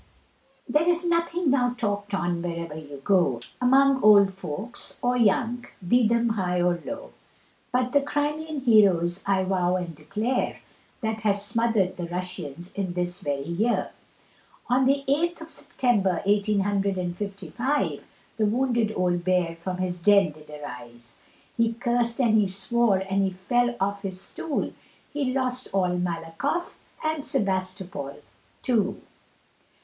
[0.67, 6.07] There is nothing now talked on wherever you go, Among old folks or young be
[6.07, 7.11] them high or low,
[7.71, 10.61] But the Crimean heroes I vow and declare,
[11.01, 13.91] That has smothered the Russians in this very year,
[14.67, 18.03] On the 8th of September, Eighteen hundred & fifty five
[18.37, 21.13] The wounded old bear from his den did arise;
[21.55, 24.73] He curs'd and he swore and he fell off his stool,
[25.13, 28.15] He lost all Malakoff and Sebastopol
[28.63, 28.99] too.